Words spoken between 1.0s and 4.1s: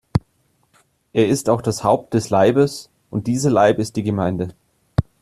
Er ist auch das Haupt des Leibes, und dieser Leib ist die